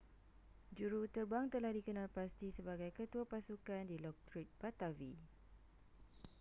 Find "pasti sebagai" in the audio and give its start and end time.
2.17-2.89